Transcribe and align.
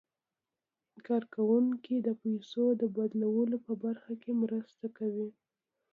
کارکوونکي 1.07 1.95
د 2.01 2.09
پيسو 2.21 2.65
د 2.81 2.83
بدلولو 2.95 3.57
په 3.65 3.73
برخه 3.83 4.13
کې 4.21 4.31
مرسته 4.43 4.85
کوي. 4.97 5.29